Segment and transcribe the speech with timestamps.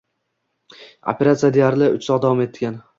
[1.15, 2.87] Operatsiya deyarli uch soat davom etgan.